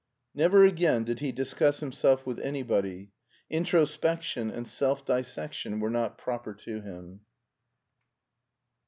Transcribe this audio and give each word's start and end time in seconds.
Never 0.33 0.65
again 0.65 1.03
did 1.03 1.19
he 1.19 1.31
discuss 1.31 1.79
himself 1.79 2.25
with 2.25 2.39
anybody: 2.39 3.11
introspection 3.51 4.49
and 4.49 4.67
self 4.67 5.05
dissection 5.05 5.79
were 5.79 5.91
not 5.91 6.17
proper 6.17 6.55
to 6.55 6.81
him. 6.81 7.19